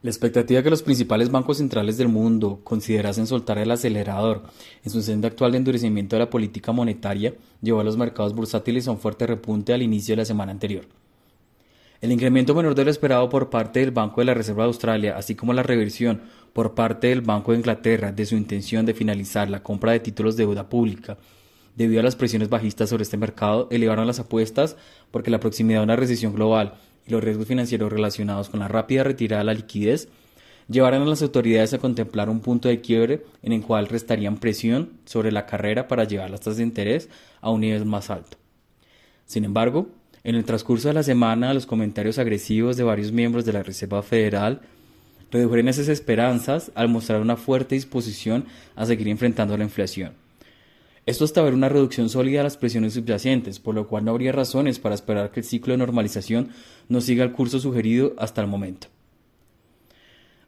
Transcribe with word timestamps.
La 0.00 0.10
expectativa 0.10 0.62
que 0.62 0.70
los 0.70 0.84
principales 0.84 1.28
bancos 1.28 1.58
centrales 1.58 1.96
del 1.98 2.06
mundo 2.06 2.60
considerasen 2.62 3.26
soltar 3.26 3.58
el 3.58 3.70
acelerador 3.72 4.44
en 4.84 4.92
su 4.92 5.02
senda 5.02 5.26
actual 5.26 5.50
de 5.50 5.58
endurecimiento 5.58 6.14
de 6.14 6.20
la 6.20 6.30
política 6.30 6.70
monetaria 6.70 7.34
llevó 7.60 7.80
a 7.80 7.84
los 7.84 7.96
mercados 7.96 8.32
bursátiles 8.32 8.86
a 8.86 8.92
un 8.92 8.98
fuerte 8.98 9.26
repunte 9.26 9.72
al 9.72 9.82
inicio 9.82 10.12
de 10.12 10.18
la 10.18 10.24
semana 10.24 10.52
anterior. 10.52 10.86
El 12.00 12.12
incremento 12.12 12.54
menor 12.54 12.76
de 12.76 12.84
lo 12.84 12.92
esperado 12.92 13.28
por 13.28 13.50
parte 13.50 13.80
del 13.80 13.90
Banco 13.90 14.20
de 14.20 14.26
la 14.26 14.34
Reserva 14.34 14.62
de 14.62 14.68
Australia, 14.68 15.16
así 15.16 15.34
como 15.34 15.52
la 15.52 15.64
reversión 15.64 16.20
por 16.52 16.76
parte 16.76 17.08
del 17.08 17.22
Banco 17.22 17.50
de 17.50 17.58
Inglaterra 17.58 18.12
de 18.12 18.24
su 18.24 18.36
intención 18.36 18.86
de 18.86 18.94
finalizar 18.94 19.50
la 19.50 19.64
compra 19.64 19.90
de 19.90 19.98
títulos 19.98 20.36
de 20.36 20.44
deuda 20.44 20.68
pública, 20.68 21.18
debido 21.74 21.98
a 21.98 22.04
las 22.04 22.14
presiones 22.14 22.48
bajistas 22.48 22.88
sobre 22.88 23.02
este 23.02 23.16
mercado, 23.16 23.66
elevaron 23.72 24.06
las 24.06 24.20
apuestas 24.20 24.76
porque 25.10 25.32
la 25.32 25.40
proximidad 25.40 25.80
de 25.80 25.84
una 25.84 25.96
recesión 25.96 26.34
global 26.34 26.74
los 27.08 27.22
riesgos 27.22 27.46
financieros 27.46 27.92
relacionados 27.92 28.48
con 28.48 28.60
la 28.60 28.68
rápida 28.68 29.04
retirada 29.04 29.40
de 29.40 29.46
la 29.46 29.54
liquidez 29.54 30.08
llevaron 30.68 31.02
a 31.02 31.06
las 31.06 31.22
autoridades 31.22 31.72
a 31.74 31.78
contemplar 31.78 32.28
un 32.28 32.40
punto 32.40 32.68
de 32.68 32.80
quiebre 32.80 33.24
en 33.42 33.52
el 33.52 33.62
cual 33.62 33.88
restarían 33.88 34.36
presión 34.36 34.92
sobre 35.04 35.32
la 35.32 35.46
carrera 35.46 35.88
para 35.88 36.04
llevar 36.04 36.30
las 36.30 36.40
tasas 36.40 36.58
de 36.58 36.64
interés 36.64 37.08
a 37.40 37.50
un 37.50 37.62
nivel 37.62 37.84
más 37.86 38.10
alto. 38.10 38.36
Sin 39.24 39.44
embargo, 39.44 39.88
en 40.24 40.34
el 40.34 40.44
transcurso 40.44 40.88
de 40.88 40.94
la 40.94 41.02
semana, 41.02 41.54
los 41.54 41.66
comentarios 41.66 42.18
agresivos 42.18 42.76
de 42.76 42.84
varios 42.84 43.12
miembros 43.12 43.44
de 43.44 43.52
la 43.52 43.62
Reserva 43.62 44.02
Federal 44.02 44.60
redujeron 45.30 45.68
esas 45.68 45.88
esperanzas 45.88 46.70
al 46.74 46.88
mostrar 46.88 47.20
una 47.20 47.36
fuerte 47.36 47.74
disposición 47.74 48.46
a 48.76 48.86
seguir 48.86 49.08
enfrentando 49.08 49.56
la 49.56 49.64
inflación. 49.64 50.12
Esto 51.08 51.24
hasta 51.24 51.40
ver 51.40 51.54
una 51.54 51.70
reducción 51.70 52.10
sólida 52.10 52.40
de 52.40 52.44
las 52.44 52.58
presiones 52.58 52.92
subyacentes, 52.92 53.60
por 53.60 53.74
lo 53.74 53.88
cual 53.88 54.04
no 54.04 54.10
habría 54.10 54.30
razones 54.30 54.78
para 54.78 54.94
esperar 54.94 55.30
que 55.30 55.40
el 55.40 55.46
ciclo 55.46 55.72
de 55.72 55.78
normalización 55.78 56.50
no 56.90 57.00
siga 57.00 57.24
el 57.24 57.32
curso 57.32 57.58
sugerido 57.60 58.12
hasta 58.18 58.42
el 58.42 58.46
momento. 58.46 58.88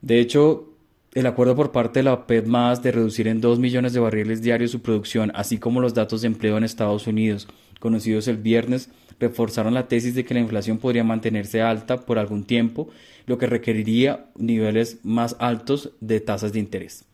De 0.03 0.21
hecho, 0.21 0.75
el 1.15 1.25
acuerdo 1.25 1.57
por 1.57 1.73
parte 1.73 2.01
de 2.01 2.03
la 2.03 2.13
OPEP 2.13 2.47
más 2.47 2.83
de 2.83 2.93
reducir 2.93 3.27
en 3.27 3.41
2 3.41 3.59
millones 3.59 3.95
de 3.95 4.01
barriles 4.01 4.43
diarios 4.43 4.73
su 4.73 4.83
producción, 4.83 5.33
así 5.35 5.57
como 5.57 5.81
los 5.81 5.95
datos 5.95 6.21
de 6.21 6.27
empleo 6.27 6.59
en 6.59 6.65
Estados 6.65 7.07
Unidos, 7.07 7.49
conocidos 7.79 8.29
el 8.29 8.37
viernes, 8.37 8.91
reforzaron 9.19 9.73
la 9.73 9.89
tesis 9.89 10.15
de 10.15 10.27
que 10.27 10.35
la 10.35 10.41
inflación 10.41 10.77
podría 10.77 11.05
mantenerse 11.05 11.63
alta 11.63 12.05
por 12.05 12.19
algún 12.19 12.45
tiempo, 12.45 12.91
lo 13.25 13.39
que 13.39 13.47
requeriría 13.47 14.27
niveles 14.37 14.99
más 15.05 15.37
altos 15.39 15.93
de 16.01 16.21
tasas 16.21 16.53
de 16.53 16.59
interés. 16.59 17.07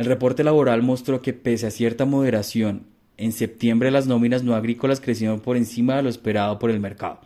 El 0.00 0.06
reporte 0.06 0.44
laboral 0.44 0.82
mostró 0.82 1.20
que 1.20 1.34
pese 1.34 1.66
a 1.66 1.70
cierta 1.70 2.06
moderación, 2.06 2.86
en 3.18 3.32
septiembre 3.32 3.90
las 3.90 4.06
nóminas 4.06 4.42
no 4.42 4.54
agrícolas 4.54 4.98
crecieron 4.98 5.40
por 5.40 5.58
encima 5.58 5.96
de 5.96 6.02
lo 6.02 6.08
esperado 6.08 6.58
por 6.58 6.70
el 6.70 6.80
mercado. 6.80 7.20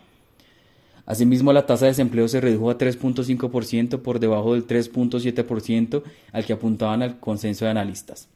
Asimismo, 1.05 1.53
la 1.53 1.65
tasa 1.65 1.85
de 1.85 1.91
desempleo 1.91 2.27
se 2.27 2.41
redujo 2.41 2.69
a 2.69 2.77
3.5% 2.77 4.01
por 4.01 4.19
debajo 4.19 4.55
del 4.55 4.67
3.7% 4.67 6.03
al 6.33 6.45
que 6.45 6.51
apuntaban 6.51 7.01
al 7.01 7.17
consenso 7.21 7.63
de 7.63 7.71
analistas. 7.71 8.27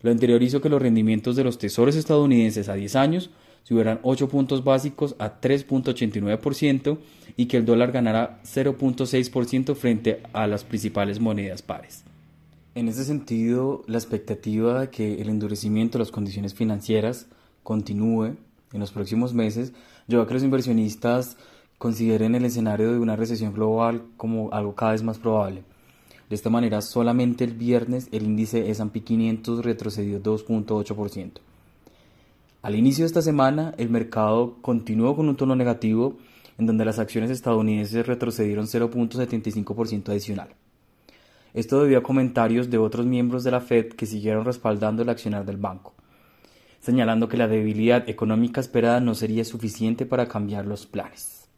Lo 0.00 0.10
anterior 0.10 0.42
hizo 0.42 0.60
que 0.60 0.68
los 0.68 0.82
rendimientos 0.82 1.36
de 1.36 1.44
los 1.44 1.58
tesoros 1.58 1.94
estadounidenses 1.94 2.68
a 2.68 2.74
10 2.74 2.96
años 2.96 3.30
subieran 3.62 4.00
8 4.02 4.28
puntos 4.28 4.64
básicos 4.64 5.14
a 5.20 5.40
3.89% 5.40 6.98
y 7.36 7.46
que 7.46 7.58
el 7.58 7.64
dólar 7.64 7.92
ganara 7.92 8.40
0.6% 8.42 9.76
frente 9.76 10.20
a 10.32 10.48
las 10.48 10.64
principales 10.64 11.20
monedas 11.20 11.62
pares. 11.62 12.02
En 12.74 12.88
ese 12.88 13.04
sentido, 13.04 13.82
la 13.86 13.98
expectativa 13.98 14.80
de 14.80 14.88
que 14.88 15.20
el 15.20 15.28
endurecimiento 15.28 15.98
de 15.98 16.04
las 16.04 16.10
condiciones 16.10 16.54
financieras 16.54 17.26
continúe 17.62 18.36
en 18.72 18.80
los 18.80 18.92
próximos 18.92 19.34
meses 19.34 19.74
lleva 20.06 20.22
a 20.22 20.26
que 20.26 20.32
los 20.32 20.42
inversionistas 20.42 21.36
consideren 21.76 22.34
el 22.34 22.46
escenario 22.46 22.90
de 22.90 22.98
una 22.98 23.14
recesión 23.14 23.52
global 23.52 24.04
como 24.16 24.50
algo 24.52 24.74
cada 24.74 24.92
vez 24.92 25.02
más 25.02 25.18
probable. 25.18 25.64
De 26.30 26.34
esta 26.34 26.48
manera, 26.48 26.80
solamente 26.80 27.44
el 27.44 27.52
viernes 27.52 28.08
el 28.10 28.22
índice 28.22 28.70
S&P 28.70 29.00
500 29.00 29.62
retrocedió 29.62 30.22
2.8%. 30.22 31.40
Al 32.62 32.74
inicio 32.74 33.02
de 33.02 33.08
esta 33.08 33.20
semana, 33.20 33.74
el 33.76 33.90
mercado 33.90 34.56
continuó 34.62 35.14
con 35.14 35.28
un 35.28 35.36
tono 35.36 35.54
negativo, 35.56 36.16
en 36.56 36.64
donde 36.64 36.86
las 36.86 36.98
acciones 36.98 37.30
estadounidenses 37.30 38.06
retrocedieron 38.06 38.64
0.75% 38.64 40.08
adicional. 40.08 40.54
Esto 41.54 41.82
debido 41.82 42.00
a 42.00 42.02
comentarios 42.02 42.70
de 42.70 42.78
otros 42.78 43.04
miembros 43.04 43.44
de 43.44 43.50
la 43.50 43.60
Fed 43.60 43.92
que 43.92 44.06
siguieron 44.06 44.46
respaldando 44.46 45.02
el 45.02 45.10
accionar 45.10 45.44
del 45.44 45.58
banco, 45.58 45.94
señalando 46.80 47.28
que 47.28 47.36
la 47.36 47.46
debilidad 47.46 48.08
económica 48.08 48.60
esperada 48.60 49.00
no 49.00 49.14
sería 49.14 49.44
suficiente 49.44 50.06
para 50.06 50.28
cambiar 50.28 50.64
los 50.64 50.86
planes. 50.86 51.48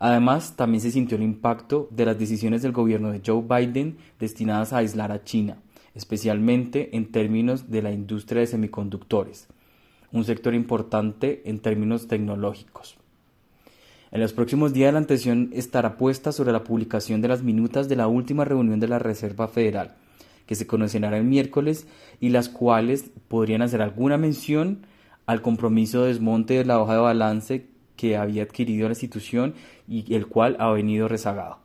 Además, 0.00 0.56
también 0.56 0.80
se 0.80 0.90
sintió 0.90 1.16
el 1.16 1.22
impacto 1.22 1.86
de 1.92 2.04
las 2.04 2.18
decisiones 2.18 2.62
del 2.62 2.72
gobierno 2.72 3.12
de 3.12 3.22
Joe 3.24 3.44
Biden 3.48 3.98
destinadas 4.18 4.72
a 4.72 4.78
aislar 4.78 5.12
a 5.12 5.22
China, 5.22 5.58
especialmente 5.94 6.96
en 6.96 7.12
términos 7.12 7.70
de 7.70 7.82
la 7.82 7.92
industria 7.92 8.40
de 8.40 8.48
semiconductores, 8.48 9.46
un 10.10 10.24
sector 10.24 10.54
importante 10.54 11.48
en 11.48 11.60
términos 11.60 12.08
tecnológicos. 12.08 12.98
En 14.12 14.20
los 14.20 14.34
próximos 14.34 14.74
días 14.74 14.92
la 14.92 15.00
atención 15.00 15.48
estará 15.54 15.96
puesta 15.96 16.32
sobre 16.32 16.52
la 16.52 16.64
publicación 16.64 17.22
de 17.22 17.28
las 17.28 17.42
minutas 17.42 17.88
de 17.88 17.96
la 17.96 18.08
última 18.08 18.44
reunión 18.44 18.78
de 18.78 18.86
la 18.86 18.98
Reserva 18.98 19.48
Federal, 19.48 19.94
que 20.46 20.54
se 20.54 20.66
conocerá 20.66 21.16
el 21.16 21.24
miércoles 21.24 21.86
y 22.20 22.28
las 22.28 22.50
cuales 22.50 23.06
podrían 23.28 23.62
hacer 23.62 23.80
alguna 23.80 24.18
mención 24.18 24.80
al 25.24 25.40
compromiso 25.40 26.02
de 26.02 26.08
desmonte 26.08 26.52
de 26.52 26.66
la 26.66 26.78
hoja 26.78 26.92
de 26.92 27.00
balance 27.00 27.66
que 27.96 28.18
había 28.18 28.42
adquirido 28.42 28.86
la 28.86 28.92
institución 28.92 29.54
y 29.88 30.14
el 30.14 30.26
cual 30.26 30.56
ha 30.58 30.70
venido 30.72 31.08
rezagado. 31.08 31.56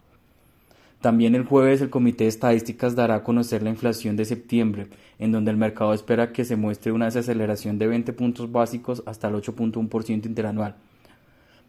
También 1.02 1.35
el 1.35 1.44
jueves 1.44 1.81
el 1.81 1.90
Comité 1.90 2.24
de 2.24 2.29
Estadísticas 2.29 2.96
dará 2.96 3.16
a 3.16 3.24
conocer 3.24 3.62
la 3.62 3.72
inflación 3.72 4.16
de 4.16 4.24
septiembre, 4.24 4.88
en 5.19 5.34
donde 5.34 5.52
el 5.52 5.58
mercado 5.58 5.94
espera 5.94 6.31
que 6.31 6.46
se 6.46 6.56
muestre 6.56 6.94
una 6.94 7.06
desaceleración 7.06 7.78
de 7.78 7.88
20 7.88 8.14
puntos 8.14 8.50
básicos 8.50 9.03
hasta 9.06 9.28
el 9.28 9.35
8.1% 9.35 10.25
interanual 10.25 10.75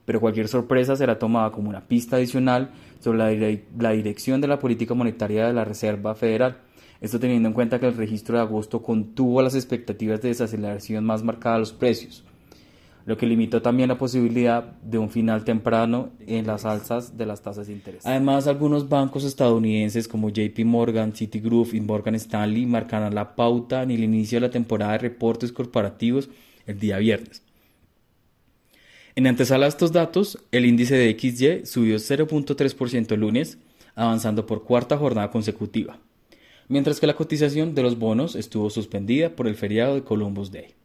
pero 0.09 0.23
cualquier 0.23 0.49
sorpresa 0.49 0.97
será 0.97 1.19
tomada 1.19 1.51
como 1.51 1.69
una 1.69 1.83
pista 1.83 2.17
adicional 2.17 2.71
sobre 2.99 3.19
la, 3.79 3.91
dirección 3.91 4.41
de 4.41 4.49
la 4.49 4.59
política 4.59 4.95
monetaria 4.95 5.47
de 5.47 5.53
la 5.53 5.67
Reserva 5.67 6.15
Federal. 6.15 6.63
Esto 7.03 7.21
teniendo 7.21 7.49
en 7.49 7.53
cuenta 7.53 7.79
que 7.79 7.89
el 7.89 7.95
registro 7.95 8.37
de 8.37 8.41
agosto 8.41 8.81
contuvo 8.81 9.43
las 9.43 9.55
expectativas 9.55 10.23
de 10.23 10.29
desaceleración 10.29 11.05
más 11.05 11.23
marcada 11.23 11.57
de 11.57 11.61
los 11.61 11.75
precios, 11.75 12.25
lo 13.05 13.19
que 13.19 13.27
limitó 13.27 13.61
también 13.61 13.91
la 13.91 13.99
posibilidad 13.99 14.65
de 14.81 14.97
un 14.97 15.11
final 15.11 15.45
temprano 15.45 16.09
en 16.27 16.47
las 16.47 16.65
alzas 16.65 17.19
de 17.19 17.27
las 17.27 17.43
tasas 17.43 17.67
de 17.67 17.75
interés. 17.75 18.07
Además, 18.07 18.47
algunos 18.47 18.89
bancos 18.89 19.25
estadounidenses 19.25 20.09
como 20.09 20.31
JP 20.31 20.59
Morgan, 20.65 21.13
Citigroup 21.13 21.75
y 21.75 21.83
Morgan 21.83 22.15
Stanley 22.15 22.65
marcarán 22.65 23.15
la 23.15 23.37
pauta 23.37 23.83
en 23.83 23.91
el 23.91 24.05
inicio 24.05 24.41
de 24.41 24.47
la 24.47 24.51
temporada 24.51 24.93
de 24.93 24.99
reportes 25.01 25.53
corporativos 25.53 26.31
el 26.67 26.79
día 26.79 26.97
viernes. 26.97 27.43
En 29.19 29.27
antesala 29.27 29.67
a 29.67 29.69
estos 29.69 29.91
datos, 29.91 30.39
el 30.53 30.65
índice 30.65 30.95
de 30.95 31.19
XY 31.19 31.67
subió 31.67 31.97
0.3% 31.97 33.11
el 33.11 33.19
lunes, 33.19 33.59
avanzando 33.97 34.47
por 34.47 34.63
cuarta 34.63 34.97
jornada 34.97 35.33
consecutiva, 35.33 35.99
mientras 36.69 37.01
que 37.01 37.09
la 37.09 37.17
cotización 37.17 37.75
de 37.75 37.83
los 37.83 37.99
bonos 37.99 38.37
estuvo 38.37 38.71
suspendida 38.71 39.35
por 39.35 39.49
el 39.49 39.57
feriado 39.57 39.97
de 39.97 40.05
Columbus 40.05 40.53
Day. 40.53 40.78